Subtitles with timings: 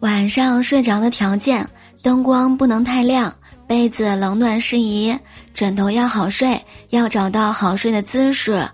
[0.00, 1.68] 晚上睡着的条件：
[2.02, 3.32] 灯光不能太亮，
[3.66, 5.14] 被子冷暖适宜，
[5.52, 8.66] 枕头要好睡，要找到好睡的姿势，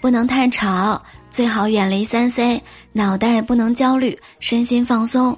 [0.00, 2.62] 不能太吵，最好远离三 C，
[2.92, 5.36] 脑袋不能焦虑，身心放松。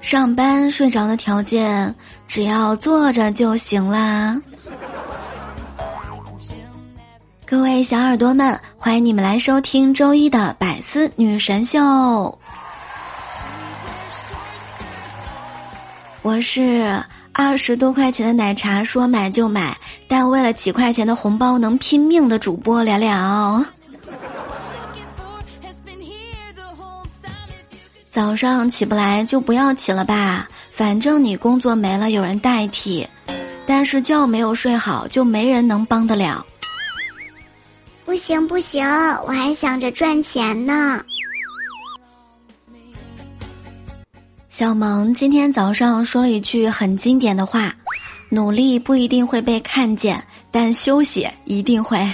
[0.00, 1.94] 上班睡着的条件，
[2.28, 4.38] 只要坐着就行啦。
[7.46, 12.38] 各位小耳朵们，欢迎你们来收听周一的百思女神秀。
[16.22, 19.76] 我是二十多块钱的奶茶说买就买，
[20.06, 23.64] 但为了几块钱的红包能拼命的主播聊聊。
[28.08, 33.08] 早上起不来就不要起了吧，反正你工作没了有人代替，
[33.66, 36.46] 但是觉没有睡好就没人能帮得了。
[38.04, 38.86] 不行不行，
[39.26, 41.02] 我还想着赚钱呢。
[44.52, 47.72] 小萌今天早上说了一句很经典的话
[48.28, 52.06] ：“努力不一定会被看见，但休息一定会。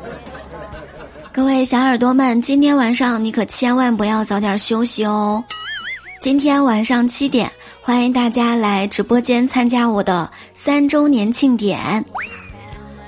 [1.32, 5.42] ”各位小耳朵们，今天晚上你可千万不要早点休息哦！
[6.20, 12.04] 今天晚上七点，欢迎大家来直播间参加我的三周年庆典，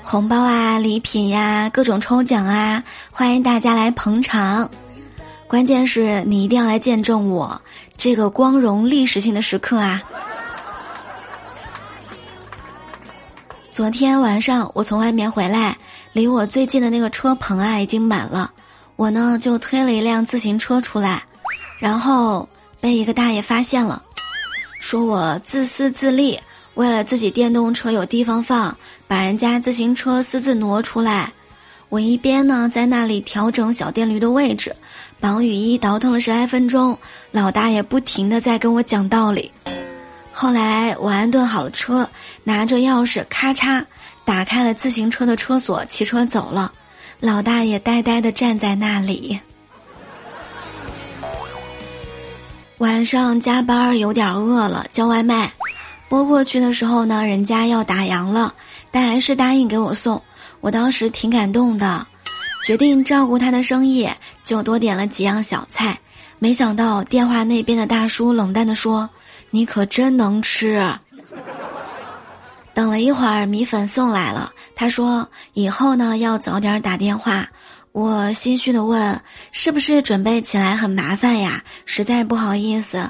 [0.01, 4.67] 红包啊、礼品呀、各种抽奖啊，欢迎大家来捧场。
[5.47, 7.61] 关键是你一定要来见证我
[7.95, 10.03] 这个光荣历史性的时刻啊！
[13.71, 15.77] 昨天晚上我从外面回来，
[16.11, 18.51] 离我最近的那个车棚啊已经满了，
[18.97, 21.23] 我呢就推了一辆自行车出来，
[21.79, 22.49] 然后
[22.81, 24.03] 被一个大爷发现了，
[24.81, 26.37] 说我自私自利，
[26.73, 31.31] 为了自己电动车有地方放，把人家自行车私自挪出来。
[31.89, 34.75] 我一边呢在那里调整小电驴的位置。
[35.19, 36.97] 绑雨衣倒腾了十来分钟，
[37.31, 39.51] 老大爷不停的在跟我讲道理。
[40.31, 42.09] 后来我安顿好了车，
[42.43, 43.83] 拿着钥匙咔嚓
[44.23, 46.71] 打开了自行车的车锁，骑车走了。
[47.19, 49.39] 老大爷呆呆的站在那里。
[52.77, 55.51] 晚上加班有点饿了，叫外卖，
[56.09, 58.53] 拨过去的时候呢，人家要打烊了，
[58.91, 60.21] 但还是答应给我送。
[60.61, 62.05] 我当时挺感动的。
[62.65, 64.09] 决定照顾他的生意，
[64.43, 65.99] 就多点了几样小菜。
[66.39, 69.09] 没想到电话那边的大叔冷淡的说
[69.49, 70.93] ：“你可真能吃。”
[72.75, 74.51] 等了一会儿，米粉送来了。
[74.75, 77.47] 他说：“以后呢要早点打电话。”
[77.91, 79.19] 我心虚的问
[79.51, 83.09] ：“是不是准备起来很麻烦呀？”实在不好意思。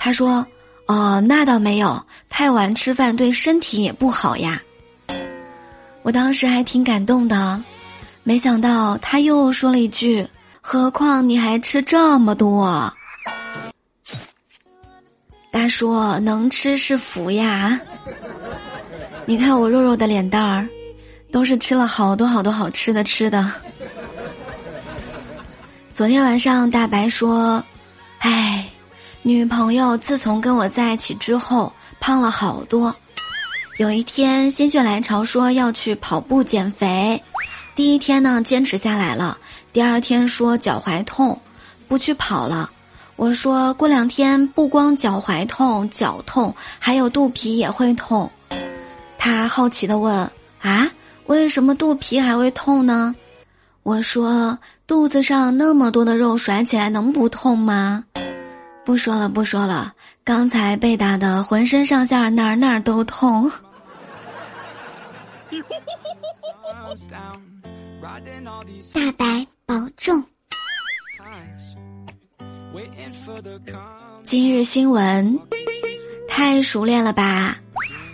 [0.00, 0.44] 他说
[0.88, 4.60] ：“哦，那倒没有，太晚吃饭对身体也不好呀。”
[6.02, 7.62] 我当时还挺感动的。
[8.28, 10.28] 没想到他又说了一句
[10.60, 12.92] ：“何况你还吃这么多。”
[15.50, 17.80] 大叔，能吃是福呀！
[19.24, 20.68] 你看我肉肉的脸蛋儿，
[21.32, 23.50] 都是吃了好多好多好吃的吃的。
[25.94, 27.64] 昨天晚上大白说
[28.20, 28.68] ：“哎，
[29.22, 32.94] 女朋友自从跟我在一起之后，胖了好多。
[33.78, 37.22] 有一天心血来潮说要去跑步减肥。”
[37.78, 39.38] 第一天呢，坚持下来了。
[39.72, 41.40] 第二天说脚踝痛，
[41.86, 42.72] 不去跑了。
[43.14, 48.28] 我说过两天不光脚踝痛，脚痛，还有肚皮也会痛。
[49.16, 50.28] 他好奇的问
[50.60, 50.90] ：“啊，
[51.26, 53.14] 为什么肚皮还会痛呢？”
[53.84, 58.04] 我说：“肚子上那么多的肉，甩起来能不痛吗？”
[58.84, 59.92] 不说了，不说了。
[60.24, 63.48] 刚才被打的浑身上下哪儿哪儿都痛。
[68.00, 70.22] 大白保重。
[74.22, 75.38] 今日新闻，
[76.28, 77.58] 太熟练了吧？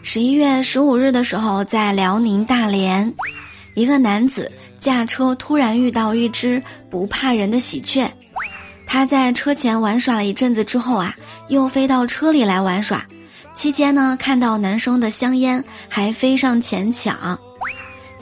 [0.02, 3.12] 十一月十五日的时候，在辽宁大连，
[3.74, 8.10] 一个男子驾车突然遇到一只不怕人的喜鹊，
[8.86, 11.14] 他在车前玩耍了一阵子之后啊，
[11.48, 13.04] 又飞到车里来玩耍，
[13.54, 17.38] 期间呢，看到男生的香烟，还飞上前抢。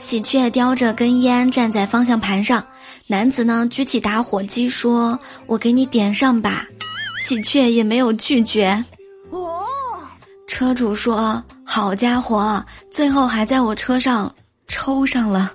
[0.03, 2.65] 喜鹊叼着根烟站在方向盘上，
[3.07, 5.17] 男子呢举起打火机说
[5.47, 6.65] ：“我给你点上吧。”
[7.23, 8.83] 喜鹊也没有拒绝。
[9.29, 9.63] 哦，
[10.45, 14.35] 车主说：“好家伙，最后还在我车上
[14.67, 15.53] 抽上了。”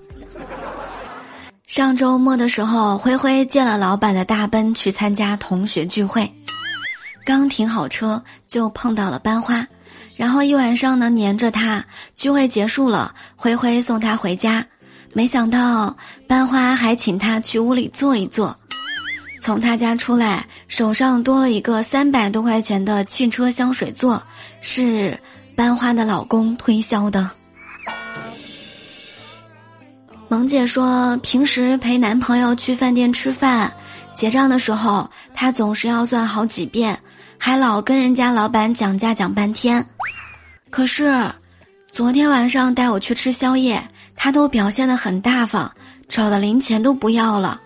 [1.69, 6.33] 上周末的时候，灰灰借了老板的大奔去参加同学聚会，
[7.27, 9.67] 刚停好车就碰到了班花。
[10.19, 11.85] 然后一晚上呢黏着他，
[12.17, 14.67] 聚会结束了，灰灰送他回家，
[15.13, 18.59] 没想到班花还请他去屋里坐一坐。
[19.41, 24.21] 从他家出来，手上多了一个三百多块钱的汽车香水座，
[24.61, 25.17] 是
[25.55, 27.31] 班花的老公推销的。
[30.27, 33.73] 萌姐说，平时陪男朋友去饭店吃饭，
[34.17, 36.99] 结账的时候，他总是要算好几遍，
[37.39, 39.87] 还老跟人家老板讲价讲半天。
[40.71, 41.11] 可是，
[41.91, 43.83] 昨天晚上带我去吃宵夜，
[44.15, 45.73] 他都表现的很大方，
[46.09, 47.61] 找的零钱都不要了。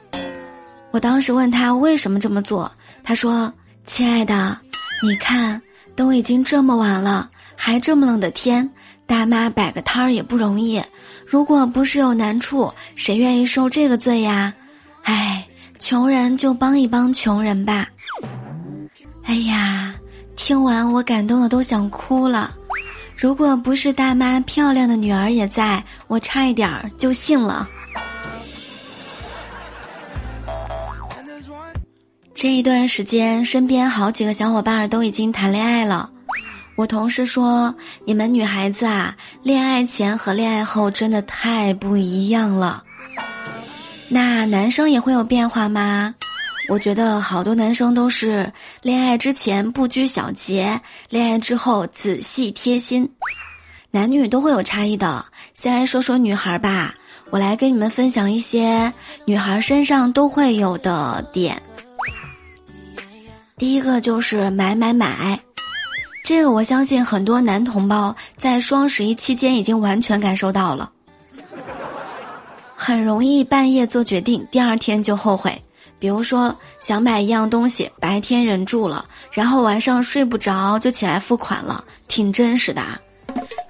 [0.92, 2.70] 我当时问他为什么这么做，
[3.02, 3.52] 他说
[3.84, 4.56] ：“亲爱的，
[5.02, 5.60] 你看，
[5.96, 8.70] 都已经这么晚了，还这么冷的天。”
[9.04, 10.82] 大妈摆个摊儿也不容易，
[11.26, 14.54] 如果不是有难处，谁愿意受这个罪呀？
[15.02, 15.46] 哎，
[15.78, 17.86] 穷人就帮一帮穷人吧。
[19.24, 19.94] 哎呀，
[20.36, 22.54] 听完我感动的都想哭了。
[23.22, 27.68] 如果不是大妈漂亮的女儿也在，我差一点儿就信了。
[32.34, 36.10] 这一段时间，身边好几个小伙伴都已经谈恋爱了。
[36.74, 39.14] 我同事说：“你们女孩子啊，
[39.44, 42.82] 恋爱前和恋爱后真的太不一样了。”
[44.10, 46.16] 那男生也会有变化吗？
[46.68, 53.10] 我觉得好多男生都是恋爱之前不拘小节，恋爱之后仔细贴心。
[53.90, 55.24] 男女都会有差异的。
[55.52, 56.94] 先来说说女孩吧，
[57.30, 58.92] 我来跟你们分享一些
[59.26, 61.60] 女孩身上都会有的点。
[63.58, 65.38] 第一个就是买买买。
[66.24, 70.90] 这个我相信很多男同胞在双十一期间已经完全感受到了，
[72.74, 75.62] 很容易半夜做决定，第二天就后悔。
[76.02, 83.00] 比如说想买一样东西，白天忍住了，然后晚上睡不着就起来付款了，挺真实的啊。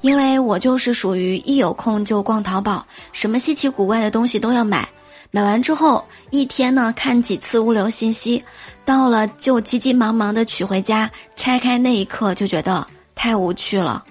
[0.00, 4.88] 因为我就是属于一有空就逛淘宝，什么稀奇古怪的东西都要买。
[5.30, 8.42] 买完之后，一天呢看几次物流信息，
[8.86, 14.02] 到了就急急忙忙的取回家，拆开那一刻就觉得太无趣了。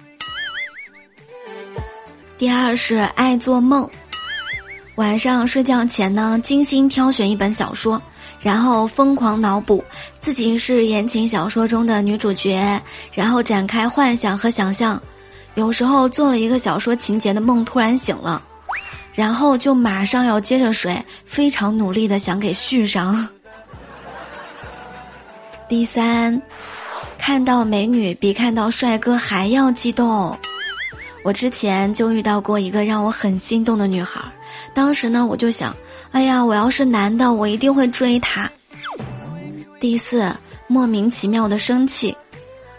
[2.38, 3.90] 第二是爱做梦，
[4.94, 8.00] 晚上睡觉前呢精心挑选一本小说，
[8.42, 9.82] 然后疯狂脑补
[10.18, 12.80] 自己是言情小说中的女主角，
[13.14, 15.00] 然后展开幻想和想象，
[15.54, 18.42] 有时候做了一个小说情节的梦，突然醒了。
[19.14, 23.28] 然后就马上要接着睡，非常努力的想给续上。
[25.68, 26.40] 第三，
[27.18, 30.36] 看到美女比看到帅哥还要激动。
[31.24, 34.20] 我之前就遇到过一个让我很心动的女孩，
[34.74, 35.76] 当时呢我就想，
[36.12, 38.50] 哎呀，我要是男的，我一定会追她。
[39.80, 40.34] 第四，
[40.66, 42.16] 莫名其妙的生气。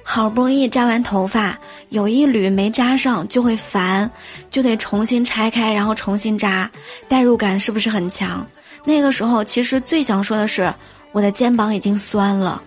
[0.05, 1.57] 好不容易扎完头发，
[1.87, 4.11] 有一缕没扎上就会烦，
[4.51, 6.69] 就得重新拆开，然后重新扎，
[7.07, 8.45] 代入感是不是很强？
[8.83, 10.73] 那个时候其实最想说的是，
[11.13, 12.61] 我的肩膀已经酸了。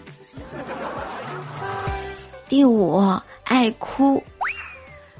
[2.48, 4.24] 第五，爱哭，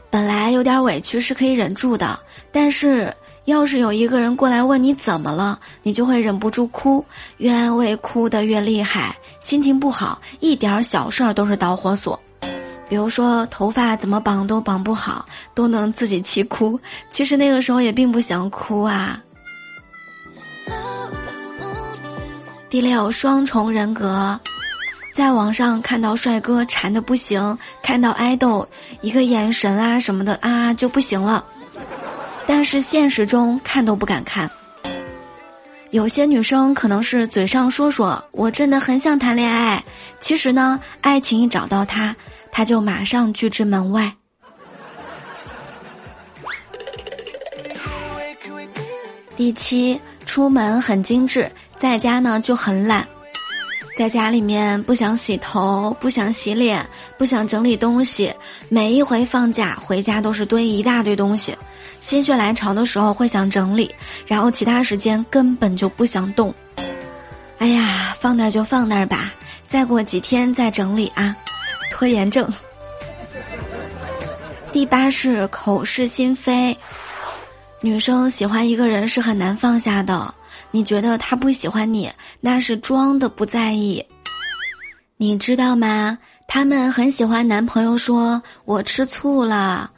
[0.08, 2.18] 本来有点委屈是可以忍住的，
[2.50, 3.14] 但是
[3.46, 7.04] 要是有一个人过来问你怎么了，你就会忍不住哭，
[7.38, 9.16] 越安慰哭得越厉害。
[9.40, 12.20] 心情不好，一点小事儿都是导火索，
[12.88, 16.78] 比如说头发怎么绑都绑不好，都能自己气哭。
[17.10, 19.22] 其实那个时候也并不想哭啊。
[22.68, 24.40] 第六，双重人格，
[25.14, 28.68] 在网上看到帅哥馋的不行，看到爱豆
[29.02, 31.44] 一个眼神啊什么的啊就不行了，
[32.46, 34.50] 但是现实中看都不敢看。
[35.90, 39.82] 有些女生可能是嘴上说说我真的很想谈恋爱，
[40.20, 42.14] 其实呢，爱情一找到他，
[42.50, 44.12] 他就马上拒之门外。
[49.36, 53.06] 第七，出门很精致，在家呢就很懒，
[53.96, 56.84] 在家里面不想洗头，不想洗脸，
[57.18, 58.32] 不想整理东西，
[58.68, 61.56] 每一回放假回家都是堆一大堆东西。
[62.06, 63.92] 心血来潮的时候会想整理，
[64.28, 66.54] 然后其他时间根本就不想动。
[67.58, 69.32] 哎呀，放那儿就放那儿吧，
[69.66, 71.34] 再过几天再整理啊，
[71.90, 72.48] 拖延症。
[74.70, 76.78] 第八是口是心非，
[77.80, 80.32] 女生喜欢一个人是很难放下的。
[80.70, 82.08] 你觉得他不喜欢你，
[82.40, 84.06] 那是装的不在意。
[85.16, 86.16] 你知道吗？
[86.46, 89.90] 他们很喜欢男朋友说我吃醋了。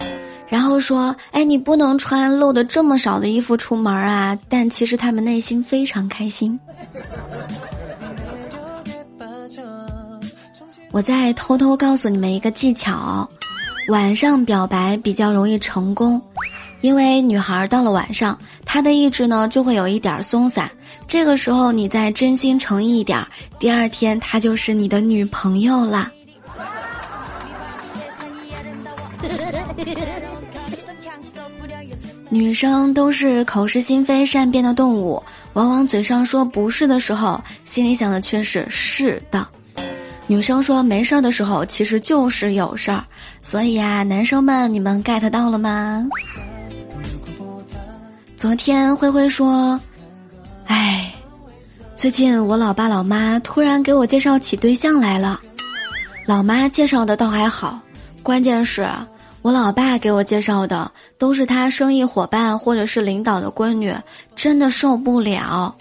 [0.48, 6.58] 然后说：“哎，你不能穿露的这么少的衣服出门啊！”但其实他们内心非常开心。
[10.90, 13.28] 我再偷偷告诉你们一个技巧：
[13.88, 16.20] 晚上表白比较容易成功。
[16.80, 20.70] 因为女孩到了晚上，她的意志呢就会有一点松散。
[21.06, 23.22] 这个时候你再真心诚意一点，
[23.58, 26.10] 第二天她就是你的女朋友了。
[32.30, 35.22] 女生都是口是心非、善变的动物，
[35.54, 39.46] 往往嘴上说不是的时候，心里想的却是是的。
[40.26, 43.02] 女生说没事儿的时候，其实就是有事儿。
[43.40, 46.06] 所以呀，男生们，你们 get 到了吗？
[48.36, 49.80] 昨天灰灰说
[50.68, 51.10] ：“哎，
[51.96, 55.40] 最近我老爸老妈突然给我介绍起对象来了。
[56.26, 57.80] 老妈介绍的倒还好，
[58.22, 58.86] 关键是，
[59.48, 63.96] 我老爸给我介绍的都是他生意伙伴或者是领导的闺女，
[64.36, 65.74] 真的受不了。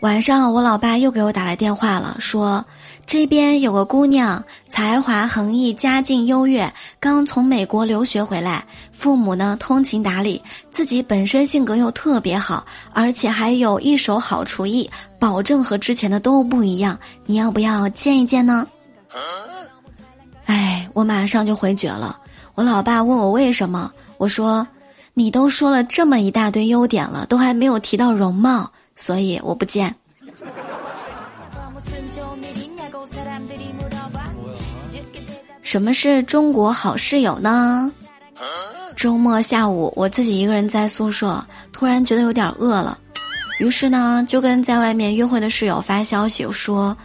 [0.00, 2.64] 晚上我老爸又给我打来电话了，说。”
[3.04, 12.64] 这边有个姑娘，才华横溢，家境优越，刚从美国留学回来，父母呢通情达理，自己本身性格又特别好，
[12.94, 16.98] 而且还有一手好厨艺，保证和之前的都不一样。
[17.26, 18.66] 你要不要见一见呢？
[20.46, 22.18] 哎，我马上就回绝了。
[22.58, 24.66] 我老爸问我为什么，我说，
[25.14, 29.94] 你都说了这么一大堆优点了，都还没有提到容貌，所以我不见。
[35.62, 37.92] 什么是中国好室友呢？
[38.96, 42.98] 周末下午，我自己一个人在宿舍，突然觉得有点饿了，
[43.60, 46.96] 于是呢，就跟在外面约会的室友发消息说：“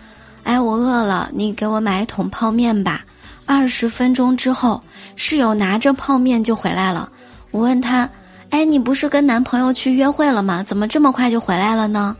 [0.42, 3.06] 哎，我饿了，你给我买一桶泡面吧。”
[3.46, 4.82] 二十分钟之后，
[5.16, 7.10] 室友拿着泡面就回来了。
[7.52, 8.10] 我问他
[8.50, 10.64] ：“哎，你不是跟男朋友去约会了吗？
[10.64, 12.16] 怎么这么快就回来了呢？”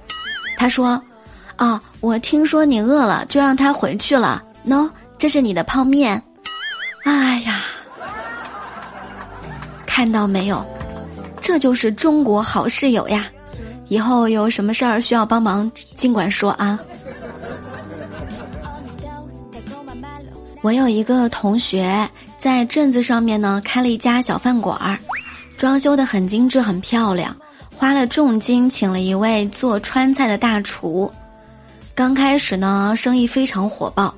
[0.58, 1.02] 他说
[1.58, 4.44] ：“啊，我听说你饿了，就让他回去了。
[4.66, 6.22] 喏，这是你的泡面。”
[7.06, 7.60] 哎呀，
[9.86, 10.66] 看到没有，
[11.42, 13.26] 这就是中国好室友呀！
[13.90, 16.80] 以后有什么事儿需要帮忙，尽管说啊。
[20.62, 22.10] 我有一个同学
[22.44, 25.00] 在镇子上面呢开了一家小饭馆儿，
[25.56, 27.34] 装修的很精致很漂亮，
[27.74, 31.10] 花了重金请了一位做川菜的大厨。
[31.96, 34.14] 刚开始呢，生意非常火爆。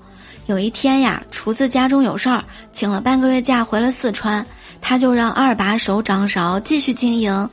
[0.48, 4.44] 有一天呀，厨子家中有事儿，请了半个月假回了四川，
[4.82, 7.48] 他就让二把手掌勺继续经营，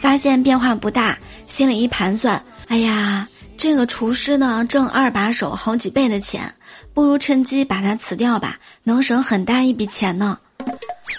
[0.00, 3.28] 发现变化不大，心里一盘算，哎呀，
[3.58, 6.50] 这个厨师呢挣二把手好几倍的钱，
[6.94, 10.38] 不如趁机把他辞掉吧，能省很大一笔钱呢。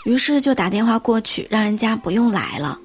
[0.05, 2.79] 于是就打电话过去，让人家不用来了。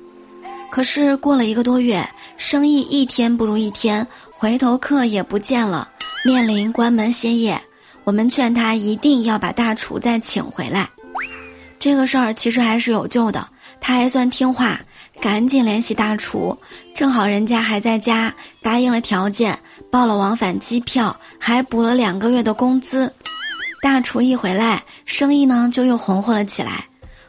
[0.70, 2.06] 可是过了一个多月，
[2.36, 5.90] 生意一天不如一天，回头客也不见了，
[6.24, 7.60] 面临关门歇业。
[8.02, 10.88] 我们劝他一定要把大厨再请回来，
[11.78, 13.48] 这个事儿其实还是有救的。
[13.80, 14.80] 他还算听话，
[15.20, 16.56] 赶紧联系大厨，
[16.94, 19.58] 正好人家还在家，答应了条件，
[19.90, 23.12] 报了往返机票，还补了两个月的工资。
[23.82, 26.86] 大厨一回来，生意呢就又红火了起来。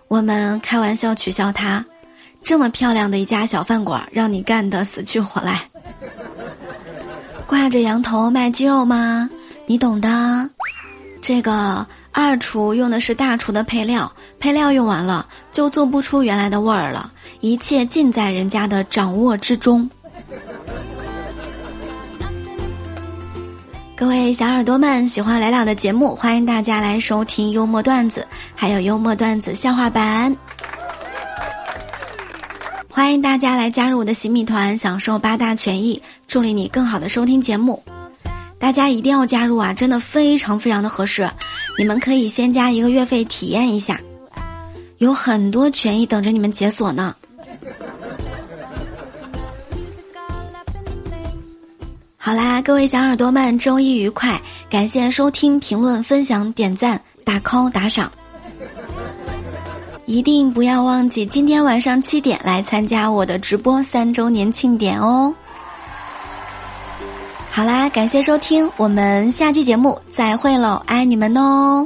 [0.07, 1.85] 我们开玩笑取笑他，
[2.43, 5.69] 这么漂亮的一家小饭馆，让你干得死去活来，
[7.45, 9.29] 挂着羊头卖鸡肉吗？
[9.65, 10.49] 你懂的，
[11.21, 19.89] 这个二厨用的是大厨的配料，配料用完了就做不出原来的味儿了，一切尽在人家的掌握之中。
[23.95, 30.35] 各位小耳朵们，喜欢来了的节目，欢迎大家来收听幽默段子，还有幽默段子笑话版。
[32.89, 37.83] 欢迎大家来加入我的洗米团，享受八大权益，助力你更好的收听节目。
[38.61, 39.73] 大家一定要加入啊！
[39.73, 41.27] 真的非常非常的合适，
[41.79, 43.99] 你们可以先加一个月费体验一下，
[44.99, 47.15] 有很多权益等着你们解锁呢。
[52.15, 54.39] 好啦，各位小耳朵们，周一愉快！
[54.69, 58.11] 感谢收听、评论、分享、点赞、打 call、打赏，
[60.05, 65.33] 一定不要忘记今天晚上七点来参加我的直播三周年庆典哦。
[67.53, 71.85] 好啦，感谢收听，我们下期节目再会喽，爱你们哦。